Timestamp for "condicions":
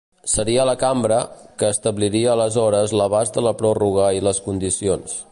4.47-5.19